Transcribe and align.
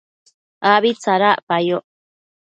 abi 0.71 0.89
tsadacpayoc 1.01 1.85